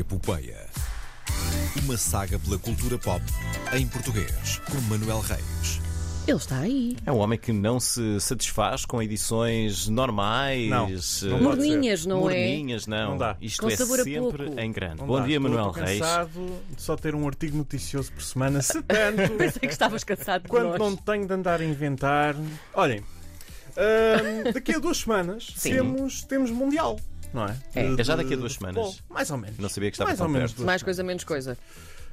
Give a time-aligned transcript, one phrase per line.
[0.00, 0.66] Epopeia.
[1.84, 3.22] Uma saga pela cultura pop
[3.74, 5.78] em português, com Manuel Reis.
[6.26, 6.96] Ele está aí.
[7.04, 12.16] É um homem que não se satisfaz com edições normais, Não, eh, não Morninhas, não
[12.18, 12.20] é?
[12.20, 13.10] morninhas, não.
[13.12, 13.36] Não dá.
[13.42, 14.60] Isto Com é sabor a sempre pouco.
[14.60, 14.96] em grande.
[15.00, 15.98] Não Bom dá, dia, estou- Manuel Reis.
[16.00, 20.42] cansado de só ter um artigo noticioso por semana, se tanto, Pensei que estavas cansado
[20.42, 20.78] de quando nós.
[20.78, 22.34] não tenho de andar a inventar.
[22.74, 23.02] Olhem,
[24.54, 25.72] daqui a duas semanas Sim.
[25.72, 26.98] temos, temos Mundial,
[27.34, 27.56] não é?
[27.74, 27.94] É.
[27.94, 28.74] De- É já daqui a de duas futebol.
[28.84, 29.02] semanas?
[29.08, 29.58] Mais ou menos.
[29.58, 30.56] Não sabia que estava Mais tão ou menos perto.
[30.58, 31.58] duas Mais coisa, menos coisa.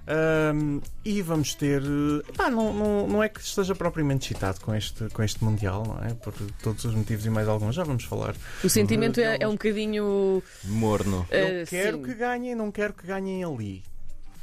[0.09, 1.81] Ahm, e vamos ter.
[1.81, 5.83] eh, Pá, não, não, não é que esteja propriamente excitado com este, com este Mundial,
[5.85, 6.13] não é?
[6.13, 8.33] Por todos os motivos e mais alguns, já vamos falar.
[8.63, 10.41] O sentimento é, é um bocadinho.
[10.63, 11.27] Morno.
[11.29, 12.03] Eu eh, quero sim.
[12.03, 13.83] que ganhem, não quero que ganhem ali.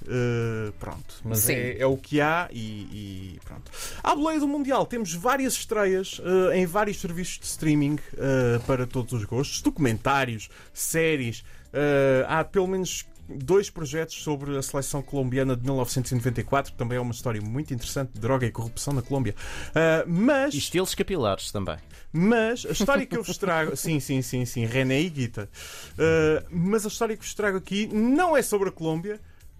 [0.06, 3.70] Uh, pronto, mas é, é o que há e, e pronto.
[4.02, 8.86] À boleia do Mundial temos várias estreias uh, em vários serviços de streaming uh, para
[8.86, 11.40] todos os gostos, documentários, séries.
[11.72, 17.00] Uh, há pelo menos dois projetos sobre a seleção colombiana de 1994, que também é
[17.00, 19.34] uma história muito interessante de droga e corrupção na Colômbia.
[19.70, 21.78] Uh, mas E estilos capilares também.
[22.12, 23.74] mas a história que eu vos trago.
[23.76, 25.48] Sim, sim, sim, sim, René e Guita.
[25.92, 29.18] Uh, mas a história que vos trago aqui não é sobre a Colômbia,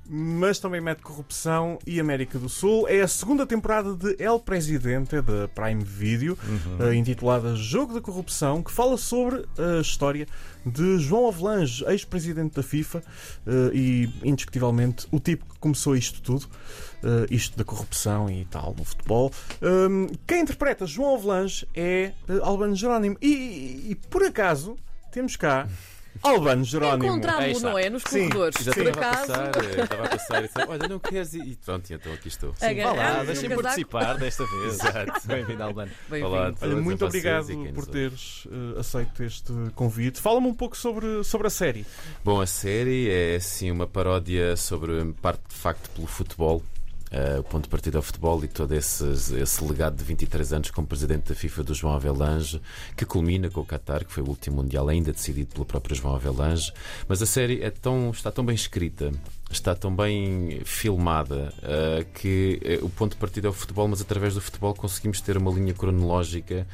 [0.08, 2.88] mas também mete corrupção e América do Sul.
[2.88, 6.38] É a segunda temporada de El Presidente, da Prime Video,
[6.80, 10.26] uh, intitulada Jogo da Corrupção, que fala sobre a história
[10.66, 12.98] de João Avelange, ex-presidente da FIFA,
[13.46, 16.46] uh, e indiscutivelmente o tipo que começou isto tudo.
[17.02, 19.30] Uh, isto da corrupção e tal no futebol.
[19.60, 23.18] Um, quem interpreta João Avelange é Albano Jerónimo.
[23.20, 24.74] E, e- e, por acaso
[25.12, 25.68] temos cá
[26.22, 27.02] Albano Jerónimo.
[27.02, 27.70] Aí Encontrá-lo, está.
[27.70, 27.90] não é?
[27.90, 28.64] Nos Sim, corredores.
[28.64, 31.46] já Por estava a passar, eh, estava a passar e disse, olha, não queres ir?
[31.46, 32.54] E pronto, então aqui estou.
[32.56, 33.62] Sim, Vá lá, deixem-me casaco.
[33.62, 34.74] participar desta vez.
[34.74, 35.12] Exato.
[35.28, 35.90] Bem-vindo, Albano.
[36.08, 36.30] Bem-vindo.
[36.32, 37.92] Olá a Olha, todos, muito a vocês obrigado e quem por ouve.
[37.92, 40.20] teres uh, aceito este convite.
[40.20, 41.84] Fala-me um pouco sobre, sobre a série.
[42.24, 46.62] Bom, a série é assim uma paródia sobre parte de facto pelo futebol.
[47.10, 49.04] Eh, o ponto de partida ao futebol e todo esse,
[49.36, 52.60] esse legado de 23 anos como presidente da FIFA do João Avelange,
[52.96, 56.14] que culmina com o Qatar, que foi o último Mundial ainda decidido pelo próprio João
[56.14, 56.72] Avelange.
[57.08, 59.12] Mas a série é tão, está tão bem escrita,
[59.50, 64.00] está tão bem filmada, eh, que eh, o ponto de partida é o futebol, mas
[64.00, 66.66] através do futebol conseguimos ter uma linha cronológica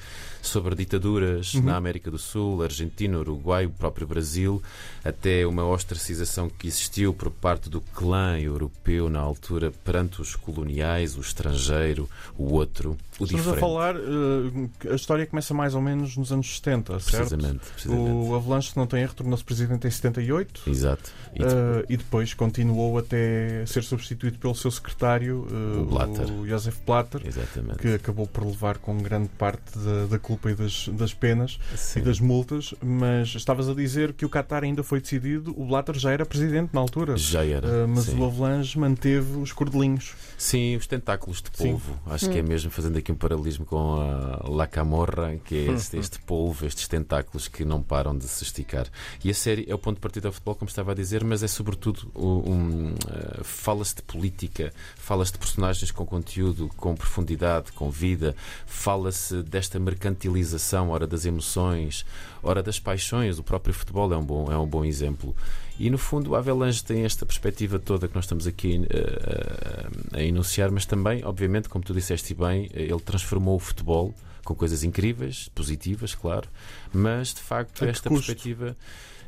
[0.43, 4.63] sobre ditaduras na América do Sul, Argentina, Uruguai, o próprio Brasil,
[5.05, 11.17] até uma ostracização que existiu por parte do clã europeu na altura perante os coloniais,
[11.17, 12.09] o estrangeiro,
[12.39, 13.61] o outro, o Estamos a diferente.
[13.61, 17.29] falar, uh, que a história começa mais ou menos nos anos 70, certo?
[17.29, 18.11] Precisamente, precisamente.
[18.11, 20.71] O Avalanche, não tem erro, tornou-se presidente em 78.
[20.71, 21.13] Exato.
[21.35, 26.31] E Uh, e depois continuou até ser substituído pelo seu secretário, uh, O Blatter.
[26.31, 27.79] o Joseph Blatter, Exatamente.
[27.79, 32.01] que acabou por levar com grande parte da, da culpa e das, das penas Sim.
[32.01, 32.75] e das multas.
[32.83, 36.75] Mas estavas a dizer que o Qatar ainda foi decidido, o Blatter já era presidente
[36.75, 37.17] na altura.
[37.17, 37.67] Já era.
[37.67, 38.19] Uh, mas sim.
[38.19, 40.15] o Avalanche manteve os cordelinhos.
[40.37, 41.73] Sim, os tentáculos de Sim.
[41.73, 41.99] polvo.
[42.07, 45.97] Acho que é mesmo fazendo aqui um paralelismo com a La Camorra, que é este,
[45.97, 48.87] este polvo, estes tentáculos que não param de se esticar.
[49.25, 51.43] E a série é o ponto de partida ao futebol, como estava a dizer, mas
[51.43, 57.73] é sobretudo um, um, eh, fala-se de política, fala-se de personagens com conteúdo, com profundidade,
[57.73, 58.35] com vida,
[58.67, 62.05] fala-se desta mercantilização, ora das emoções,
[62.43, 63.39] ora das paixões.
[63.39, 65.35] O próprio futebol é um bom, é um bom exemplo.
[65.79, 70.19] E no fundo, o Avelange tem esta perspectiva toda que nós estamos aqui eh, a,
[70.19, 74.15] a enunciar, mas também, obviamente, como tu disseste bem, eh, ele transformou o futebol
[74.45, 76.49] com coisas incríveis, positivas, claro,
[76.93, 78.27] mas de facto esta custo?
[78.27, 78.77] perspectiva.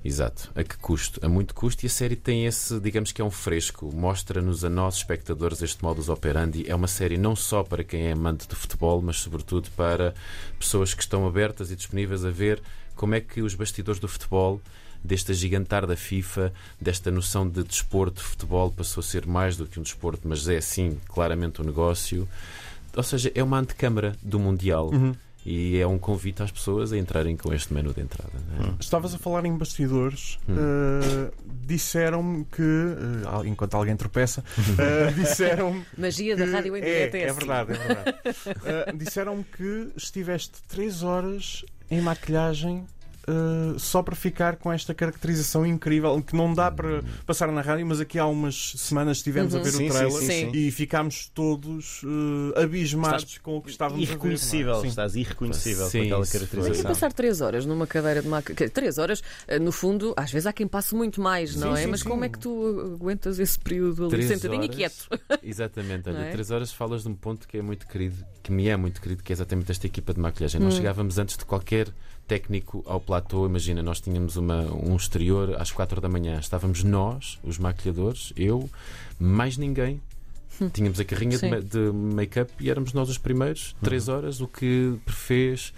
[0.04, 1.24] Exato, a que custo?
[1.24, 4.68] A muito custo, e a série tem esse, digamos que é um fresco, mostra-nos a
[4.68, 6.68] nós, espectadores, este modus operandi.
[6.68, 10.12] É uma série não só para quem é amante do futebol, mas sobretudo para
[10.58, 12.60] pessoas que estão abertas e disponíveis a ver
[12.96, 14.60] como é que os bastidores do futebol
[15.04, 19.78] deste gigantar da FIFA, desta noção de desporto, futebol passou a ser mais do que
[19.78, 22.28] um desporto, mas é sim claramente um negócio.
[22.96, 25.14] Ou seja, é uma antecâmara do Mundial Uhum.
[25.46, 28.30] e é um convite às pessoas a entrarem com este menu de entrada.
[28.60, 28.74] é?
[28.80, 30.54] Estavas a falar em bastidores, Hum.
[30.54, 31.32] uh,
[31.66, 37.20] disseram-me que, uh, enquanto alguém tropeça, uh, disseram-me Magia da rádio em é, direto é,
[37.22, 37.38] é assim.
[37.38, 38.16] verdade, é verdade.
[38.92, 42.84] Uh, disseram-me que estiveste 3 horas em maquilhagem.
[43.28, 47.86] Uh, só para ficar com esta caracterização incrível que não dá para passar na rádio,
[47.86, 49.60] mas aqui há umas semanas estivemos Uhum.
[49.60, 50.50] a ver Sim, o trailer sim, sim.
[50.54, 54.86] e ficámos todos uh, abismados com o que estávamos Irreconhecível, a ver.
[54.86, 54.88] é?
[54.90, 56.84] Estás irreconhecível Sim, com aquela caracterização.
[56.90, 58.68] passar três horas numa cadeira de maquilhagem.
[58.68, 61.84] Três horas, eh, no fundo, às vezes há quem passe muito mais, não Sim, é?
[61.84, 62.08] sim, Mas sim.
[62.08, 65.08] como é que tu aguentas esse período ali sentadinho e quieto?
[65.42, 66.30] Exatamente, olha, é?
[66.30, 69.22] três horas falas de um ponto que é muito querido, que me é muito querido,
[69.22, 70.60] que é exatamente esta equipa de maquilhagem.
[70.60, 71.88] Nós chegávamos antes de qualquer
[72.26, 73.46] técnico ao platô.
[73.46, 76.38] Imagina, nós tínhamos uma, um exterior às 4 da manhã.
[76.38, 78.68] Estávamos nós, os maquilhadores, eu,
[79.18, 80.00] mais ninguém.
[80.72, 81.60] Tínhamos a carrinha de, Sim.
[81.60, 85.72] de make-up e éramos nós os primeiros, 3 horas, o que fez,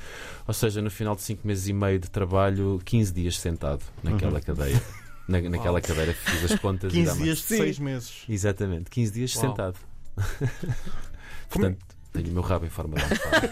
[0.48, 4.40] ou seja, no final de 5 meses e meio de trabalho, 15 dias sentado naquela
[4.40, 4.80] cadeia.
[5.26, 7.56] Na, naquela cadeira fiz as contas e 15 dá-me- dias de Sim.
[7.56, 8.12] 6 meses.
[8.28, 9.46] Exatamente, 15 dias Uau.
[9.48, 9.78] sentado.
[11.48, 11.78] Portanto,
[12.14, 13.50] tenho o meu rabo em forma de almofada.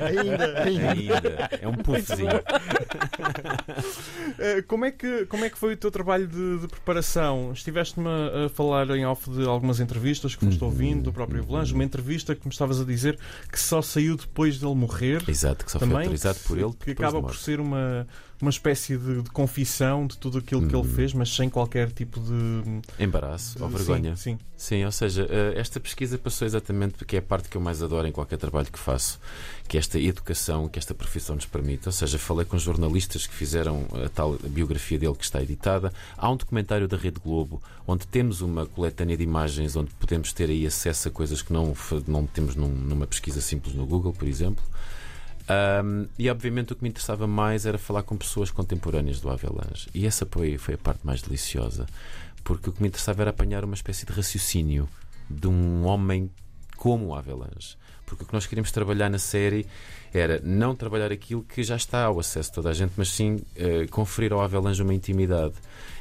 [0.00, 0.90] Ainda, ainda.
[0.92, 1.48] Ainda.
[1.60, 2.30] É um puffzinho.
[4.38, 7.52] Eh, como, é que, como é que foi o teu trabalho de, de preparação?
[7.52, 10.68] Estiveste-me a, falar em off de algumas entrevistas que foste Uhum.
[10.68, 13.18] ouvindo do próprio Avelange, uma entrevista que me estavas a dizer
[13.52, 15.22] que só saiu depois dele morrer.
[15.28, 16.72] Exato, que só foi Também, autorizado por ele.
[16.82, 18.06] que acaba por ser uma,
[18.40, 20.94] uma espécie de, de confissão de tudo aquilo que ele Uhum.
[20.94, 22.80] fez, mas sem qualquer tipo de.
[23.02, 24.14] Embaraço ou vergonha.
[24.16, 24.38] Sim, sim.
[24.56, 27.82] Sim, ou seja, eh, esta pesquisa passou exatamente porque é a parte que eu mais
[27.82, 29.18] adoro em qualquer trabalho que faço,
[29.68, 31.86] que esta educação que esta profissão nos permite.
[31.88, 35.92] Ou seja, falei com jornalistas que fizeram a tal biografia dele que está editada.
[36.16, 40.48] Há um documentário da Rede Globo onde temos uma coletânea de imagens onde podemos ter
[40.50, 41.74] aí acesso a coisas que não,
[42.06, 44.64] não temos num- numa pesquisa simples no Google, por exemplo.
[45.48, 49.88] Ahm, e obviamente o que me interessava mais era falar com pessoas contemporâneas do Avelange.
[49.94, 51.86] E essa foi, foi a parte mais deliciosa,
[52.42, 54.88] porque o que me interessava era apanhar uma espécie de raciocínio
[55.30, 56.30] de um homem
[56.76, 57.76] como o Avelange.
[58.04, 59.66] Porque o que nós queríamos trabalhar na série
[60.14, 63.40] era não trabalhar aquilo que já está ao acesso de toda a gente, mas sim
[63.56, 65.54] eh, conferir ao Avelange uma intimidade.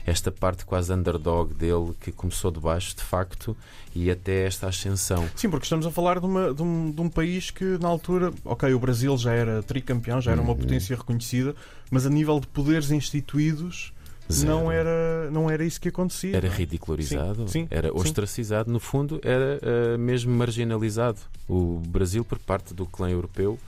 [0.06, 3.58] Esta parte quase underdog dele que começou de baixo, de facto,
[3.96, 5.28] e até esta ascensão.
[5.36, 8.32] Sim, porque estamos a falar de, uma- de um, de um país que, na altura,
[8.46, 10.60] ok, o Brasil já era tricampeão, já era uma Uhum.
[10.60, 11.56] potência reconhecida,
[11.90, 13.92] mas a nível de poderes instituídos
[14.30, 14.72] não Zero.
[14.72, 16.36] era, não era isso que acontecia.
[16.36, 16.58] Era não é?
[16.58, 17.96] ridicularizado, Sim, sim, era sim.
[17.98, 21.20] ostracizado, no fundo, era eh, mesmo marginalizado.
[21.48, 23.60] O Brasil por parte do clã europeu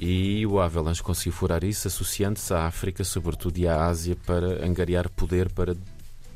[0.00, 5.08] e o Avalanche conseguiu furar isso, associando-se à África, sobretudo, e à Ásia para angariar
[5.10, 5.74] poder para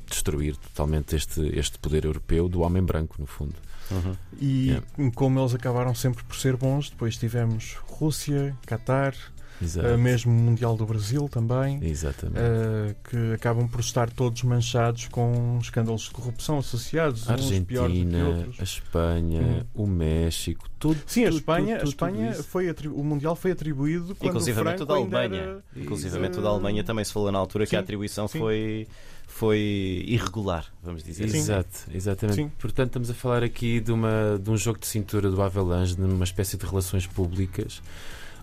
[0.09, 3.55] destruir totalmente este, este poder europeu do homem branco, no fundo.
[3.91, 4.17] Uhum.
[4.41, 4.87] E Yeah.
[5.15, 9.15] como eles acabaram sempre por ser bons, depois tivemos Rússia, Qatar,
[9.63, 9.87] Exato.
[9.89, 11.79] eh, mesmo o Mundial do Brasil também.
[11.83, 12.39] Exatamente.
[12.39, 17.61] eh, que acabam por estar todos manchados com escândalos de corrupção associados, a uns piores
[17.61, 17.79] do que
[18.17, 18.61] Argentina, outros.
[18.61, 19.83] a Espanha, Hum.
[19.83, 20.99] o México, tudo.
[21.07, 22.49] Sim, a Espanha, tudo, a tudo, Espanha tudo isso.
[22.49, 25.41] foi atribu- o Mundial foi atribuído quando Inclusivamente o da Alemanha.
[25.41, 28.39] era- Inclusivamente o da Alemanha também se falou na altura que Sim, a atribuição sim.
[28.39, 28.87] foi,
[29.27, 31.39] foi irregular, vamos dizer assim.
[31.39, 32.37] Exato, exatamente.
[32.37, 32.53] Sim.
[32.59, 36.03] Portanto, estamos a falar aqui de, uma, de um jogo de cintura do Avalanche, de
[36.03, 37.81] uma espécie de relações públicas.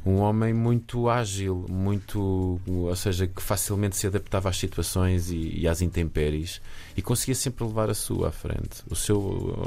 [0.03, 5.67] Um homem muito ágil, muito, ou seja, que facilmente se adaptava às situações e, e
[5.67, 6.59] às intempéries
[6.97, 9.19] e conseguia sempre levar a sua à frente, o seu,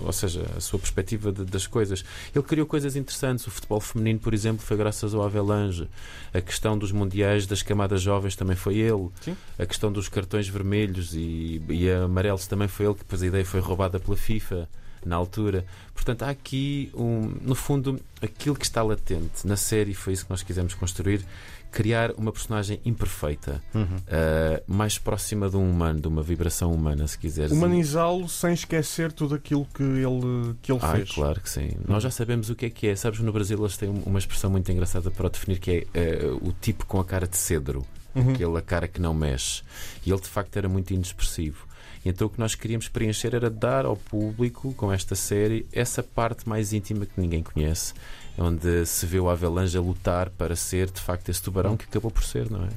[0.04, 2.04] ou seja, a sua perspectiva de- das coisas.
[2.34, 3.46] Ele criou coisas interessantes.
[3.46, 5.86] O futebol feminino, por exemplo, foi graças ao Avalanche.
[6.32, 9.08] A questão dos mundiais das camadas jovens também foi ele.
[9.20, 9.36] Sim.
[9.56, 13.44] A questão dos cartões vermelhos e, e amarelos também foi ele, que depois a ideia
[13.44, 14.68] foi roubada pela FIFA
[15.04, 15.64] na altura.
[15.94, 20.30] Portanto, há aqui, um, no fundo, aquilo que está latente na série, foi isso que
[20.30, 21.24] nós quisemos construir,
[21.70, 23.82] criar uma personagem imperfeita, Uhum.
[23.82, 27.50] uh, mais próxima de um humano, de uma vibração humana, se quiseres.
[27.50, 31.10] Humanizá-lo sem esquecer tudo aquilo que ele, que ele Ai, fez.
[31.12, 31.70] claro que sim.
[31.88, 32.94] Nós já sabemos o que é que é.
[32.96, 36.26] Sabes, no Brasil eles têm uma expressão muito engraçada para o definir que é eh,
[36.42, 37.84] o tipo com a cara de cedro.
[38.14, 38.32] Uhum.
[38.32, 39.62] aquele a cara que não mexe.
[40.04, 41.66] E ele de facto era muito inexpressivo.
[42.04, 46.02] E então o que nós queríamos preencher era dar ao público, com esta série, essa
[46.02, 47.94] parte mais íntima que ninguém conhece,
[48.36, 52.10] onde se vê o Avelange a lutar para ser de facto esse tubarão que acabou
[52.10, 52.68] por ser, não é?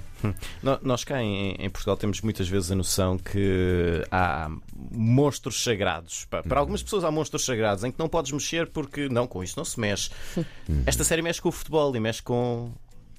[0.63, 4.49] No- Nós cá em, em Portugal temos muitas vezes a noção que há
[4.91, 6.25] monstros sagrados.
[6.29, 6.59] Pa- Para, Uhum.
[6.59, 9.65] algumas pessoas há monstros sagrados em que não podes mexer porque não, com isso não
[9.65, 10.09] se mexe.
[10.37, 10.83] Uhum.
[10.85, 12.71] Esta série mexe com o futebol e mexe com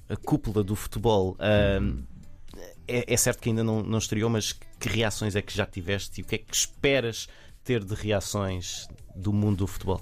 [0.09, 1.37] a cúpula do futebol.
[1.39, 1.99] Ahm,
[2.87, 6.21] é, é certo que ainda não, não estreou, mas que reações é que já tiveste
[6.21, 7.27] e o que é que esperas
[7.63, 10.01] ter de reações do mundo do futebol?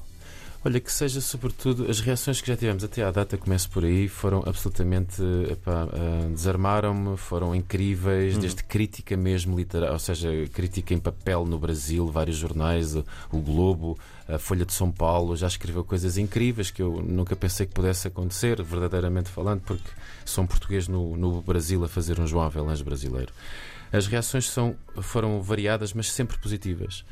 [0.67, 4.09] Olha, que seja sobretudo as reações que já tivemos até à data, começo por aí,
[4.09, 5.21] foram absolutamente.
[5.49, 8.41] epá, ah, desarmaram-me, foram incríveis, Uhum.
[8.41, 13.39] desde crítica mesmo literária, ou seja, crítica em papel no Brasil, vários jornais, o, o
[13.39, 13.97] Globo,
[14.27, 18.09] a Folha de São Paulo, já escreveu coisas incríveis que eu nunca pensei que pudesse
[18.09, 19.89] acontecer, verdadeiramente falando, porque
[20.25, 23.31] sou um português no, no Brasil a fazer um João Avelange brasileiro.
[23.89, 27.05] As reações são, foram variadas, mas sempre positivas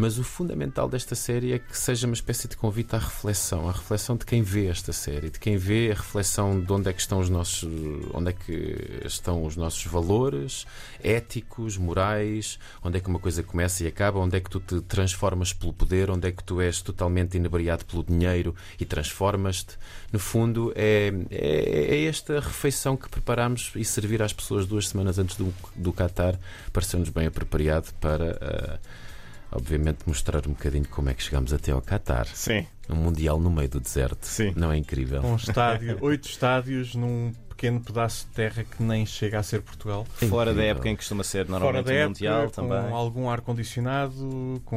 [0.00, 3.72] Mas o fundamental desta série é que seja uma espécie de convite à reflexão, à
[3.72, 7.00] reflexão de quem vê esta série, de quem vê a reflexão de onde é que
[7.00, 7.68] estão os nossos,
[8.14, 10.68] onde é que estão os nossos valores
[11.02, 14.80] éticos, morais, onde é que uma coisa começa e acaba, onde é que tu te
[14.82, 19.76] transformas pelo poder, onde é que tu és totalmente inebriado pelo dinheiro e transformas-te.
[20.12, 25.18] No fundo, é, é, é esta refeição que preparamos e servir às pessoas duas semanas
[25.18, 26.38] antes do, do Qatar
[26.72, 28.78] pareceu-nos bem apropriado para.
[28.80, 29.07] Uh,
[29.50, 32.26] obviamente mostrar um bocadinho como é que chegamos até ao Qatar.
[32.26, 32.66] Sim.
[32.88, 34.24] Um Mundial no meio do deserto.
[34.24, 34.52] Sim.
[34.56, 35.22] Não é incrível?
[35.22, 40.06] Um estádio, oito estádios num pequeno pedaço de terra que nem chega a ser Portugal.
[40.28, 42.92] Fora da época em que costuma ser Fora normalmente da o época, Mundial com também.
[42.92, 44.76] algum ar-condicionado, com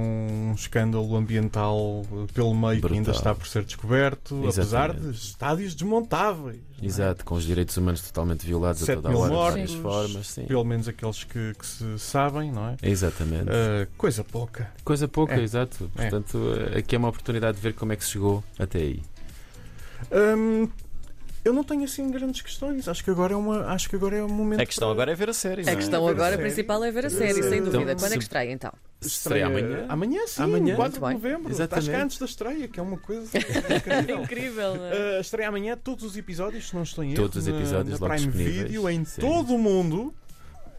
[0.50, 3.14] um escândalo ambiental pelo meio que ainda Brutal.
[3.14, 5.12] está por ser descoberto, apesar Exatamente.
[5.12, 6.60] de estádios desmontáveis.
[6.82, 6.86] é?
[6.86, 9.74] Exato, com os direitos humanos totalmente violados a Sete toda a mil hora, de mortos,
[9.76, 10.28] várias formas.
[10.28, 10.46] Sim.
[10.46, 12.78] Pelo menos aqueles que, que se sabem, não é?
[12.82, 13.48] Exatamente.
[13.50, 14.72] Ah, coisa pouca.
[14.84, 15.42] Coisa pouca, é.
[15.44, 15.90] exato.
[15.98, 16.02] É.
[16.10, 16.40] Portanto,
[16.76, 19.04] aqui é uma oportunidade de ver como é que se chegou até aí.
[20.12, 20.68] Hum,
[21.44, 22.88] eu não tenho assim grandes questões.
[22.88, 24.62] Acho que agora é uma, acho que agora é um momento.
[24.62, 25.64] A questão para- agora é ver a série.
[25.64, 25.76] não A é?
[25.76, 26.42] questão a agora série.
[26.44, 27.96] principal é ver a série, Então, sem dúvida.
[27.96, 28.72] Quando é se- que estreia então?
[29.02, 29.86] Estreia amanhã?
[29.90, 30.44] Amanhã, sim.
[30.44, 30.76] Amanhã?
[30.76, 31.52] 4 de novembro.
[31.52, 31.80] Exatamente.
[31.80, 34.22] Acho que é antes da estreia, que é uma coisa incrível.
[34.24, 35.18] Incrível, é?
[35.18, 37.16] Uh, estreia amanhã todos os episódios, se não estou em erro.
[37.24, 38.64] Todos os na- episódios na logo Prime disponíveis.
[38.68, 39.22] Video em Sim.
[39.22, 40.14] todo o mundo.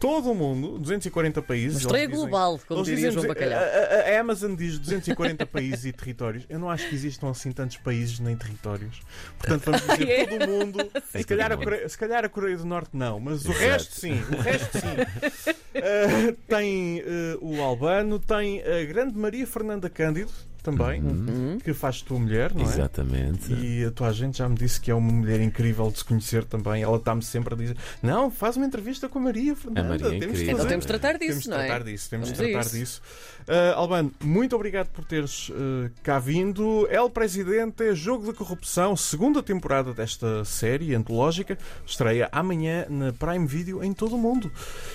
[0.03, 1.77] Todo o mundo, 240 países.
[1.77, 3.57] Uma estreia dizem- global, como eles diria dizem- João Bacalhau.
[3.63, 6.43] A, a- Amazon diz 240 países e territórios.
[6.49, 8.99] Eu não acho que existam assim tantos países nem territórios.
[9.39, 10.25] Portanto, vamos dizer É.
[10.25, 10.91] todo o mundo.
[11.09, 13.59] Se calhar, a Coreia, se calhar a Coreia do Norte não, mas o Exato.
[13.65, 14.21] resto sim.
[14.29, 15.53] O resto sim.
[15.79, 20.31] Uh, tem uh, o Albano, tem a grande Maria Fernanda Cândido
[20.63, 21.57] também, Uhum.
[21.63, 22.63] que faz tua mulher, não é?
[22.63, 23.53] Exatamente.
[23.53, 26.43] E a tua agente já me disse que é uma mulher incrível de se conhecer
[26.45, 26.81] também.
[26.81, 29.81] Ela está-me sempre a dizer: Não, faz uma entrevista com a Maria Fernanda.
[29.81, 30.43] A Maria é temos de incrível.
[30.45, 31.65] Então fazer." temos de tratar disso, Temos de não é?
[31.67, 32.75] tratar disso, temos de tratar isso.
[32.77, 33.01] disso.
[33.47, 36.87] Ah, Albano, muito obrigado por teres ah, cá vindo.
[36.89, 43.83] El Presidente, Jogo da Corrupção, segunda temporada desta série antológica, estreia amanhã na Prime Video
[43.83, 44.49] em todo o mundo.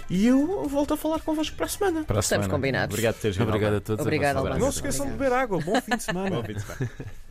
[0.08, 2.04] E eu volto a falar convosco para a semana.
[2.04, 2.48] Para a Estamos semana.
[2.58, 2.94] combinados.
[2.94, 3.48] Obrigado por teres vindo.
[3.48, 4.00] Obrigado a todos.
[4.02, 4.64] Obrigado, a vossa Albano.
[4.64, 5.57] Não se esqueçam de beber água.
[5.60, 6.36] Bom fim de semana.
[6.36, 6.90] Bom fim de semana.